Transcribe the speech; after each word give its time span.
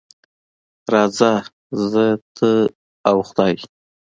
راځه 0.93 1.31
زه، 1.91 2.05
ته 2.35 2.49
او 3.09 3.17
خدای. 3.27 3.53